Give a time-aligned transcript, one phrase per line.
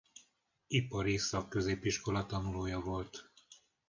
[0.69, 3.31] Ipari Szakközépiskola tanulója volt.